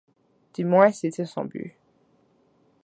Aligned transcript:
Du 0.55 0.65
moins 0.65 0.91
c'était 0.91 1.25
son 1.27 1.45
but. 1.45 1.75